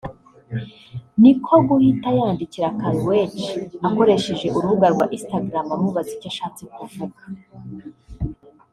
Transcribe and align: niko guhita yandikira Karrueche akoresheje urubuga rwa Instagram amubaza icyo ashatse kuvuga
niko 1.21 1.53
guhita 1.67 2.09
yandikira 2.19 2.69
Karrueche 2.79 3.47
akoresheje 3.87 4.47
urubuga 4.57 4.85
rwa 4.93 5.05
Instagram 5.15 5.67
amubaza 5.75 6.09
icyo 6.17 6.27
ashatse 6.33 6.61
kuvuga 6.75 7.21